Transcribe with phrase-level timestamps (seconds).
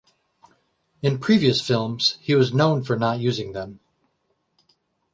[1.03, 3.81] In previous films, he was known for not using them.